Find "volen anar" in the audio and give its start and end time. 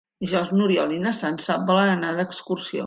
1.73-2.15